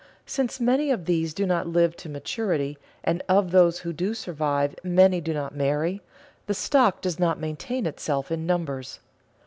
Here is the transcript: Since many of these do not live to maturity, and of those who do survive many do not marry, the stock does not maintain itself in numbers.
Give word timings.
Since 0.25 0.59
many 0.59 0.89
of 0.89 1.05
these 1.05 1.31
do 1.31 1.45
not 1.45 1.67
live 1.67 1.95
to 1.97 2.09
maturity, 2.09 2.79
and 3.03 3.21
of 3.29 3.51
those 3.51 3.77
who 3.77 3.93
do 3.93 4.15
survive 4.15 4.73
many 4.83 5.21
do 5.21 5.31
not 5.31 5.53
marry, 5.55 6.01
the 6.47 6.55
stock 6.55 7.01
does 7.01 7.19
not 7.19 7.39
maintain 7.39 7.85
itself 7.85 8.31
in 8.31 8.47
numbers. 8.47 8.99